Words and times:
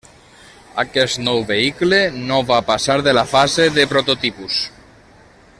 Aquest 0.83 1.19
nou 1.27 1.43
vehicle 1.51 2.01
no 2.31 2.41
va 2.53 2.59
passar 2.73 2.97
de 3.09 3.15
la 3.21 3.27
fase 3.37 3.71
de 3.79 3.89
prototipus. 3.93 4.63